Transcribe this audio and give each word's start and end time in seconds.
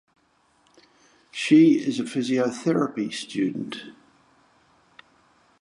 She 1.29 1.73
is 1.73 1.99
physiotherapy 1.99 3.13
student. 3.13 3.83